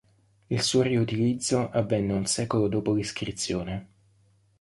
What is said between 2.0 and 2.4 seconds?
un